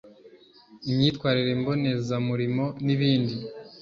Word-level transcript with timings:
imyitwarire 0.89 1.51
mbonezamurimo 1.61 2.65
ni 2.85 2.95
bindi 2.99 3.35